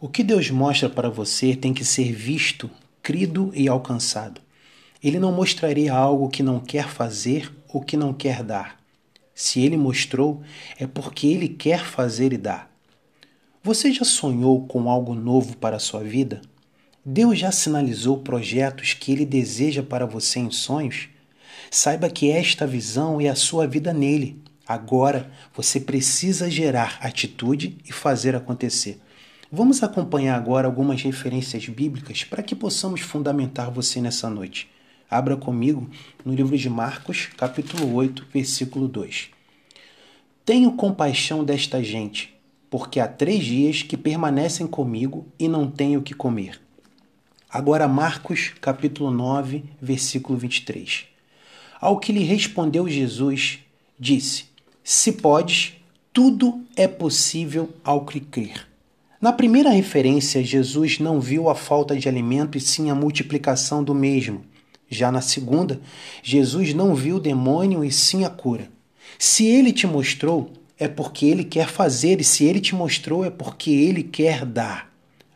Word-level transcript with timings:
O 0.00 0.08
que 0.08 0.22
Deus 0.22 0.48
mostra 0.48 0.88
para 0.88 1.10
você 1.10 1.56
tem 1.56 1.74
que 1.74 1.84
ser 1.84 2.12
visto, 2.12 2.70
crido 3.02 3.50
e 3.52 3.66
alcançado. 3.66 4.40
Ele 5.02 5.18
não 5.18 5.32
mostraria 5.32 5.92
algo 5.92 6.28
que 6.28 6.40
não 6.40 6.60
quer 6.60 6.88
fazer 6.88 7.52
ou 7.68 7.80
que 7.80 7.96
não 7.96 8.14
quer 8.14 8.44
dar. 8.44 8.78
Se 9.34 9.60
ele 9.60 9.76
mostrou, 9.76 10.40
é 10.78 10.86
porque 10.86 11.26
ele 11.26 11.48
quer 11.48 11.84
fazer 11.84 12.32
e 12.32 12.38
dar. 12.38 12.70
Você 13.60 13.92
já 13.92 14.04
sonhou 14.04 14.68
com 14.68 14.88
algo 14.88 15.16
novo 15.16 15.56
para 15.56 15.74
a 15.74 15.80
sua 15.80 16.04
vida? 16.04 16.42
Deus 17.04 17.36
já 17.36 17.50
sinalizou 17.50 18.18
projetos 18.18 18.94
que 18.94 19.10
ele 19.10 19.26
deseja 19.26 19.82
para 19.82 20.06
você 20.06 20.38
em 20.38 20.52
sonhos? 20.52 21.08
Saiba 21.72 22.08
que 22.08 22.30
esta 22.30 22.68
visão 22.68 23.20
é 23.20 23.28
a 23.28 23.34
sua 23.34 23.66
vida 23.66 23.92
nele. 23.92 24.40
Agora 24.64 25.28
você 25.52 25.80
precisa 25.80 26.48
gerar 26.48 26.98
atitude 27.00 27.78
e 27.84 27.92
fazer 27.92 28.36
acontecer. 28.36 29.00
Vamos 29.50 29.82
acompanhar 29.82 30.36
agora 30.36 30.66
algumas 30.66 31.00
referências 31.02 31.66
bíblicas 31.70 32.22
para 32.22 32.42
que 32.42 32.54
possamos 32.54 33.00
fundamentar 33.00 33.70
você 33.70 33.98
nessa 33.98 34.28
noite. 34.28 34.68
Abra 35.10 35.38
comigo 35.38 35.88
no 36.22 36.34
livro 36.34 36.54
de 36.54 36.68
Marcos, 36.68 37.30
capítulo 37.34 37.94
8, 37.94 38.26
versículo 38.30 38.86
2. 38.86 39.30
Tenho 40.44 40.72
compaixão 40.72 41.42
desta 41.42 41.82
gente, 41.82 42.38
porque 42.68 43.00
há 43.00 43.08
três 43.08 43.42
dias 43.42 43.82
que 43.82 43.96
permanecem 43.96 44.66
comigo 44.66 45.26
e 45.38 45.48
não 45.48 45.70
tenho 45.70 46.00
o 46.00 46.02
que 46.02 46.12
comer. 46.12 46.60
Agora, 47.48 47.88
Marcos, 47.88 48.52
capítulo 48.60 49.10
9, 49.10 49.64
versículo 49.80 50.38
23. 50.38 51.06
Ao 51.80 51.98
que 51.98 52.12
lhe 52.12 52.22
respondeu 52.22 52.86
Jesus, 52.86 53.60
disse: 53.98 54.44
Se 54.84 55.10
podes, 55.10 55.72
tudo 56.12 56.62
é 56.76 56.86
possível 56.86 57.74
ao 57.82 58.04
que 58.04 58.20
crer. 58.20 58.67
Na 59.20 59.32
primeira 59.32 59.70
referência, 59.70 60.44
Jesus 60.44 61.00
não 61.00 61.20
viu 61.20 61.48
a 61.48 61.54
falta 61.56 61.96
de 61.96 62.08
alimento 62.08 62.56
e 62.56 62.60
sim 62.60 62.88
a 62.88 62.94
multiplicação 62.94 63.82
do 63.82 63.92
mesmo. 63.92 64.44
Já 64.88 65.10
na 65.10 65.20
segunda, 65.20 65.80
Jesus 66.22 66.72
não 66.72 66.94
viu 66.94 67.16
o 67.16 67.20
demônio 67.20 67.84
e 67.84 67.90
sim 67.90 68.24
a 68.24 68.30
cura. 68.30 68.70
Se 69.18 69.44
ele 69.44 69.72
te 69.72 69.88
mostrou, 69.88 70.52
é 70.78 70.86
porque 70.86 71.26
ele 71.26 71.42
quer 71.42 71.66
fazer, 71.66 72.20
e 72.20 72.24
se 72.24 72.44
ele 72.44 72.60
te 72.60 72.76
mostrou, 72.76 73.24
é 73.24 73.30
porque 73.30 73.72
ele 73.72 74.04
quer 74.04 74.46
dar. 74.46 74.88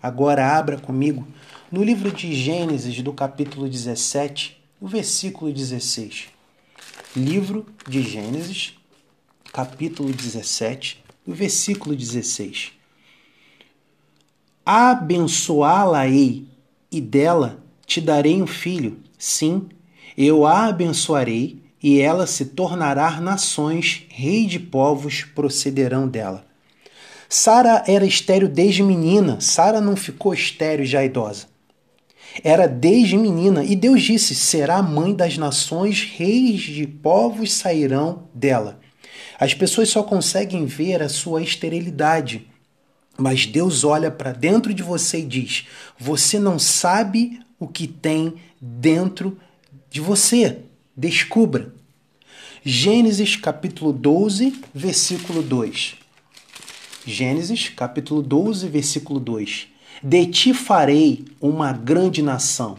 Agora 0.00 0.56
abra 0.56 0.78
comigo 0.78 1.26
no 1.68 1.82
livro 1.82 2.12
de 2.12 2.32
Gênesis, 2.32 3.02
do 3.02 3.12
capítulo 3.12 3.68
17, 3.68 4.56
o 4.80 4.86
versículo 4.86 5.52
16. 5.52 6.26
Livro 7.16 7.66
de 7.88 8.02
Gênesis, 8.02 8.74
capítulo 9.52 10.12
17, 10.12 11.02
o 11.26 11.32
versículo 11.32 11.96
16. 11.96 12.73
Abençoá-la-ei, 14.64 16.46
e 16.90 17.00
dela 17.00 17.62
te 17.86 18.00
darei 18.00 18.42
um 18.42 18.46
filho 18.46 19.04
Sim, 19.18 19.68
eu 20.18 20.44
a 20.46 20.66
abençoarei 20.66 21.62
e 21.82 21.98
ela 21.98 22.26
se 22.26 22.44
tornará 22.44 23.20
nações, 23.22 24.04
rei 24.10 24.46
de 24.46 24.58
povos 24.58 25.24
procederão 25.34 26.06
dela. 26.06 26.44
Sara 27.26 27.82
era 27.86 28.04
estéril 28.04 28.48
desde 28.48 28.82
menina, 28.82 29.40
Sara 29.40 29.80
não 29.80 29.96
ficou 29.96 30.34
estéril 30.34 30.84
já 30.84 31.02
idosa. 31.02 31.46
Era 32.42 32.68
desde 32.68 33.16
menina, 33.16 33.64
e 33.64 33.74
Deus 33.74 34.02
disse: 34.02 34.34
será 34.34 34.82
mãe 34.82 35.14
das 35.14 35.38
nações, 35.38 36.02
reis 36.02 36.60
de 36.60 36.86
povos 36.86 37.52
sairão 37.52 38.24
dela. 38.34 38.80
As 39.38 39.54
pessoas 39.54 39.88
só 39.88 40.02
conseguem 40.02 40.66
ver 40.66 41.02
a 41.02 41.08
sua 41.08 41.42
esterilidade, 41.42 42.46
mas 43.16 43.46
Deus 43.46 43.84
olha 43.84 44.10
para 44.10 44.32
dentro 44.32 44.74
de 44.74 44.82
você 44.82 45.20
e 45.20 45.26
diz: 45.26 45.66
você 45.98 46.38
não 46.38 46.58
sabe 46.58 47.40
o 47.58 47.68
que 47.68 47.86
tem 47.86 48.34
dentro 48.60 49.38
de 49.90 50.00
você. 50.00 50.58
Descubra. 50.96 51.72
Gênesis 52.64 53.36
capítulo 53.36 53.92
12, 53.92 54.54
versículo 54.74 55.42
2. 55.42 55.96
Gênesis 57.06 57.68
capítulo 57.68 58.22
12, 58.22 58.68
versículo 58.68 59.20
2. 59.20 59.68
De 60.02 60.26
ti 60.26 60.54
farei 60.54 61.24
uma 61.40 61.72
grande 61.72 62.22
nação, 62.22 62.78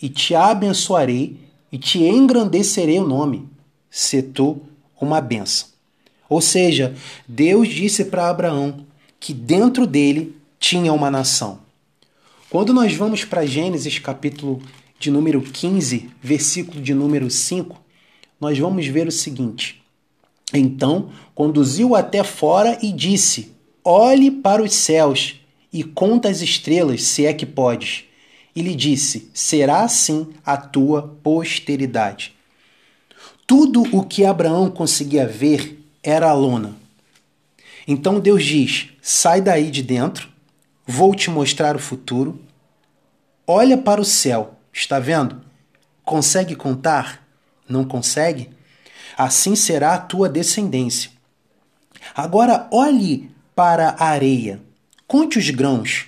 e 0.00 0.08
te 0.08 0.34
abençoarei, 0.34 1.36
e 1.70 1.78
te 1.78 1.98
engrandecerei 1.98 2.98
o 2.98 3.06
nome, 3.06 3.48
se 3.90 4.22
tu 4.22 4.62
uma 5.00 5.20
benção. 5.20 5.68
Ou 6.28 6.40
seja, 6.40 6.94
Deus 7.26 7.68
disse 7.68 8.04
para 8.04 8.30
Abraão 8.30 8.86
que 9.20 9.34
dentro 9.34 9.86
dele 9.86 10.34
tinha 10.58 10.92
uma 10.92 11.10
nação. 11.10 11.60
Quando 12.48 12.72
nós 12.72 12.94
vamos 12.94 13.24
para 13.24 13.46
Gênesis 13.46 13.98
capítulo 13.98 14.62
de 14.98 15.10
número 15.10 15.42
15, 15.42 16.10
versículo 16.22 16.80
de 16.80 16.94
número 16.94 17.30
5, 17.30 17.78
nós 18.40 18.58
vamos 18.58 18.86
ver 18.86 19.06
o 19.06 19.12
seguinte: 19.12 19.82
Então 20.52 21.10
conduziu 21.34 21.94
até 21.94 22.24
fora 22.24 22.78
e 22.82 22.90
disse: 22.90 23.52
Olhe 23.84 24.30
para 24.30 24.62
os 24.62 24.72
céus 24.74 25.36
e 25.72 25.84
conta 25.84 26.28
as 26.28 26.40
estrelas, 26.40 27.02
se 27.02 27.26
é 27.26 27.34
que 27.34 27.46
podes. 27.46 28.04
E 28.56 28.62
lhe 28.62 28.74
disse: 28.74 29.30
Será 29.34 29.82
assim 29.82 30.28
a 30.44 30.56
tua 30.56 31.02
posteridade. 31.22 32.34
Tudo 33.46 33.82
o 33.94 34.04
que 34.04 34.24
Abraão 34.24 34.70
conseguia 34.70 35.26
ver 35.26 35.78
era 36.02 36.30
a 36.30 36.32
lona. 36.32 36.76
Então 37.92 38.20
Deus 38.20 38.44
diz: 38.44 38.90
Sai 39.02 39.40
daí 39.40 39.68
de 39.68 39.82
dentro, 39.82 40.28
vou 40.86 41.12
te 41.12 41.28
mostrar 41.28 41.74
o 41.74 41.80
futuro. 41.80 42.40
Olha 43.44 43.76
para 43.76 44.00
o 44.00 44.04
céu 44.04 44.60
Está 44.72 45.00
vendo? 45.00 45.40
Consegue 46.04 46.54
contar? 46.54 47.26
Não 47.68 47.84
consegue? 47.84 48.50
Assim 49.18 49.56
será 49.56 49.94
a 49.94 49.98
tua 49.98 50.28
descendência. 50.28 51.10
Agora 52.14 52.68
olhe 52.70 53.30
para 53.54 53.96
a 53.98 54.06
areia. 54.06 54.60
Conte 55.08 55.36
os 55.36 55.50
grãos. 55.50 56.06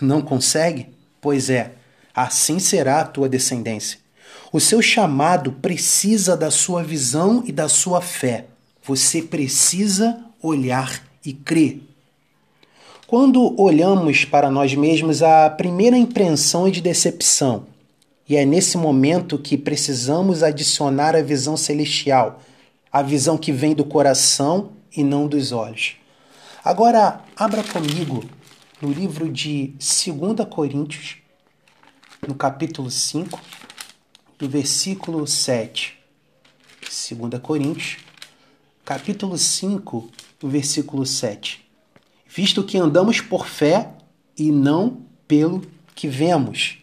Não 0.00 0.22
consegue? 0.22 0.88
Pois 1.20 1.50
é, 1.50 1.72
assim 2.14 2.58
será 2.58 3.00
a 3.00 3.04
tua 3.04 3.28
descendência. 3.28 3.98
O 4.50 4.58
seu 4.58 4.80
chamado 4.80 5.52
precisa 5.52 6.34
da 6.34 6.50
sua 6.50 6.82
visão 6.82 7.42
e 7.44 7.52
da 7.52 7.68
sua 7.68 8.00
fé. 8.00 8.46
Você 8.82 9.20
precisa 9.20 10.24
olhar 10.40 11.07
e 11.24 11.32
crer. 11.32 11.80
Quando 13.06 13.58
olhamos 13.60 14.24
para 14.24 14.50
nós 14.50 14.74
mesmos, 14.74 15.22
a 15.22 15.48
primeira 15.48 15.96
impressão 15.96 16.66
é 16.66 16.70
de 16.70 16.80
decepção. 16.80 17.66
E 18.28 18.36
é 18.36 18.44
nesse 18.44 18.76
momento 18.76 19.38
que 19.38 19.56
precisamos 19.56 20.42
adicionar 20.42 21.16
a 21.16 21.22
visão 21.22 21.56
celestial, 21.56 22.42
a 22.92 23.00
visão 23.00 23.38
que 23.38 23.50
vem 23.50 23.74
do 23.74 23.84
coração 23.84 24.72
e 24.94 25.02
não 25.02 25.26
dos 25.26 25.52
olhos. 25.52 25.96
Agora, 26.62 27.22
abra 27.34 27.62
comigo 27.62 28.22
no 28.82 28.92
livro 28.92 29.32
de 29.32 29.72
2 29.78 30.46
Coríntios, 30.50 31.16
no 32.26 32.34
capítulo 32.34 32.90
5, 32.90 33.40
do 34.38 34.48
versículo 34.48 35.26
7. 35.26 35.98
2 36.82 37.40
Coríntios, 37.40 37.96
capítulo 38.84 39.38
5, 39.38 40.10
do 40.38 40.48
versículo 40.48 41.04
7. 41.04 41.64
Visto 42.26 42.62
que 42.62 42.78
andamos 42.78 43.20
por 43.20 43.46
fé 43.46 43.90
e 44.36 44.52
não 44.52 44.98
pelo 45.26 45.62
que 45.94 46.06
vemos. 46.06 46.78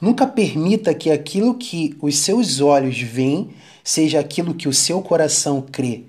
Nunca 0.00 0.26
permita 0.26 0.94
que 0.94 1.10
aquilo 1.10 1.54
que 1.54 1.96
os 2.00 2.18
seus 2.18 2.60
olhos 2.60 3.00
veem 3.00 3.50
seja 3.82 4.20
aquilo 4.20 4.54
que 4.54 4.68
o 4.68 4.72
seu 4.72 5.02
coração 5.02 5.60
crê. 5.60 6.04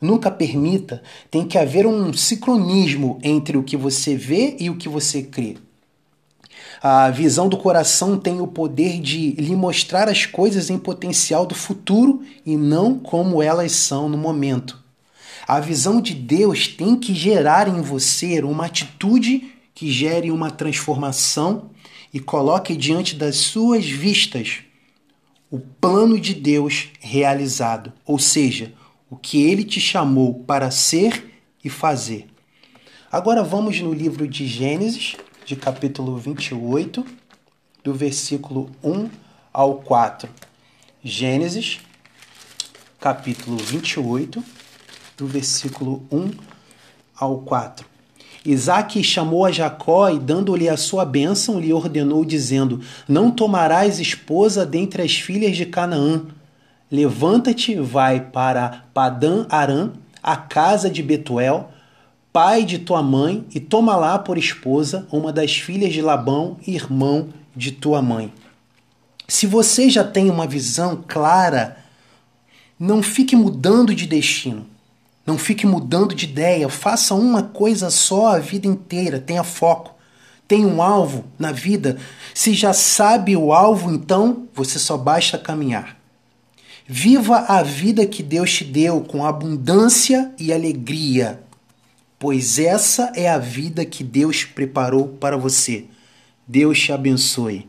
Nunca 0.00 0.30
permita, 0.30 1.02
tem 1.30 1.46
que 1.46 1.58
haver 1.58 1.86
um 1.86 2.12
sincronismo 2.12 3.18
entre 3.22 3.58
o 3.58 3.64
que 3.64 3.76
você 3.76 4.14
vê 4.16 4.56
e 4.58 4.70
o 4.70 4.76
que 4.76 4.88
você 4.88 5.22
crê. 5.22 5.56
A 6.80 7.10
visão 7.10 7.48
do 7.48 7.56
coração 7.56 8.16
tem 8.16 8.40
o 8.40 8.46
poder 8.46 9.00
de 9.00 9.32
lhe 9.32 9.56
mostrar 9.56 10.08
as 10.08 10.24
coisas 10.24 10.70
em 10.70 10.78
potencial 10.78 11.44
do 11.44 11.54
futuro 11.54 12.22
e 12.46 12.56
não 12.56 12.98
como 12.98 13.42
elas 13.42 13.72
são 13.72 14.08
no 14.08 14.16
momento. 14.16 14.87
A 15.48 15.60
visão 15.60 15.98
de 16.02 16.12
Deus 16.12 16.68
tem 16.68 16.94
que 16.94 17.14
gerar 17.14 17.68
em 17.68 17.80
você 17.80 18.42
uma 18.42 18.66
atitude 18.66 19.50
que 19.74 19.90
gere 19.90 20.30
uma 20.30 20.50
transformação 20.50 21.70
e 22.12 22.20
coloque 22.20 22.76
diante 22.76 23.14
das 23.14 23.36
suas 23.36 23.86
vistas 23.86 24.58
o 25.50 25.58
plano 25.58 26.20
de 26.20 26.34
Deus 26.34 26.90
realizado, 27.00 27.94
ou 28.04 28.18
seja, 28.18 28.74
o 29.08 29.16
que 29.16 29.42
ele 29.42 29.64
te 29.64 29.80
chamou 29.80 30.44
para 30.44 30.70
ser 30.70 31.40
e 31.64 31.70
fazer. 31.70 32.26
Agora 33.10 33.42
vamos 33.42 33.80
no 33.80 33.94
livro 33.94 34.28
de 34.28 34.46
Gênesis, 34.46 35.16
de 35.46 35.56
capítulo 35.56 36.18
28, 36.18 37.06
do 37.82 37.94
versículo 37.94 38.70
1 38.84 39.08
ao 39.50 39.76
4. 39.76 40.28
Gênesis, 41.02 41.80
capítulo 43.00 43.56
28, 43.56 44.44
do 45.18 45.26
versículo 45.26 46.02
1 46.12 46.30
ao 47.18 47.38
4. 47.38 47.84
Isaac 48.46 49.02
chamou 49.02 49.44
a 49.44 49.50
Jacó 49.50 50.08
e, 50.08 50.18
dando-lhe 50.18 50.68
a 50.68 50.76
sua 50.76 51.04
bênção, 51.04 51.58
lhe 51.58 51.72
ordenou, 51.72 52.24
dizendo: 52.24 52.80
Não 53.06 53.30
tomarás 53.30 53.98
esposa 53.98 54.64
dentre 54.64 55.02
as 55.02 55.16
filhas 55.16 55.56
de 55.56 55.66
Canaã. 55.66 56.22
Levanta-te, 56.90 57.74
vai 57.74 58.20
para 58.20 58.84
Padã 58.94 59.44
Arã, 59.50 59.90
a 60.22 60.36
casa 60.36 60.88
de 60.88 61.02
Betuel, 61.02 61.70
pai 62.32 62.64
de 62.64 62.78
tua 62.78 63.02
mãe, 63.02 63.44
e 63.52 63.58
toma 63.60 63.96
lá 63.96 64.18
por 64.18 64.38
esposa 64.38 65.06
uma 65.10 65.32
das 65.32 65.56
filhas 65.56 65.92
de 65.92 66.00
Labão, 66.00 66.56
irmão 66.66 67.28
de 67.54 67.72
tua 67.72 68.00
mãe. 68.00 68.32
Se 69.26 69.46
você 69.46 69.90
já 69.90 70.04
tem 70.04 70.30
uma 70.30 70.46
visão 70.46 71.04
clara, 71.06 71.76
não 72.78 73.02
fique 73.02 73.34
mudando 73.34 73.94
de 73.94 74.06
destino. 74.06 74.77
Não 75.28 75.36
fique 75.36 75.66
mudando 75.66 76.14
de 76.14 76.24
ideia. 76.24 76.70
Faça 76.70 77.14
uma 77.14 77.42
coisa 77.42 77.90
só 77.90 78.28
a 78.28 78.38
vida 78.38 78.66
inteira. 78.66 79.20
Tenha 79.20 79.44
foco. 79.44 79.94
Tenha 80.48 80.66
um 80.66 80.80
alvo 80.80 81.26
na 81.38 81.52
vida. 81.52 81.98
Se 82.32 82.54
já 82.54 82.72
sabe 82.72 83.36
o 83.36 83.52
alvo, 83.52 83.92
então 83.92 84.48
você 84.54 84.78
só 84.78 84.96
basta 84.96 85.36
caminhar. 85.36 85.98
Viva 86.86 87.40
a 87.40 87.62
vida 87.62 88.06
que 88.06 88.22
Deus 88.22 88.54
te 88.54 88.64
deu 88.64 89.02
com 89.02 89.22
abundância 89.22 90.32
e 90.38 90.50
alegria, 90.50 91.42
pois 92.18 92.58
essa 92.58 93.12
é 93.14 93.28
a 93.28 93.36
vida 93.36 93.84
que 93.84 94.02
Deus 94.02 94.46
preparou 94.46 95.08
para 95.08 95.36
você. 95.36 95.84
Deus 96.46 96.80
te 96.80 96.90
abençoe. 96.90 97.66